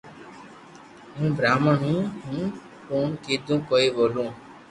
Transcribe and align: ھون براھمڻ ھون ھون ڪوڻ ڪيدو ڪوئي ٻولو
ھون 1.15 1.29
براھمڻ 1.37 1.73
ھون 1.83 2.03
ھون 2.27 2.45
ڪوڻ 2.87 3.05
ڪيدو 3.23 3.55
ڪوئي 3.69 3.87
ٻولو 3.95 4.25